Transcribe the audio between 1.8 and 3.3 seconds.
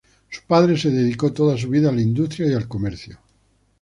a la industria y al comercio.